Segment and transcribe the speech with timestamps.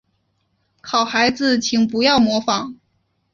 [0.81, 2.75] 好孩子请不要模仿